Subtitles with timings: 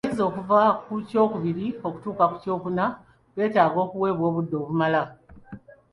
[0.03, 2.83] Abayizi okuva ku kyokubiri okutuuka ku kyokuna
[3.35, 5.01] beetaga okuweebwa obudde obumala.